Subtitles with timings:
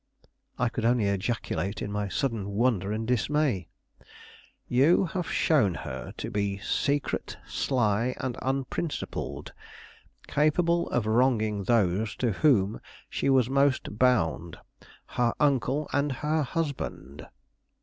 [0.57, 3.67] I could only ejaculate, in my sudden wonder and dismay.
[4.67, 9.53] "You have shown her to be secret, sly, and unprincipled;
[10.25, 14.57] capable of wronging those to whom she was most bound,
[15.05, 17.27] her uncle and her husband."